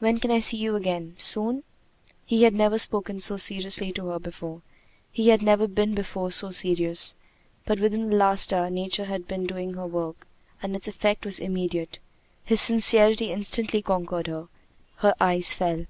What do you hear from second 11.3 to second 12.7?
immediate. His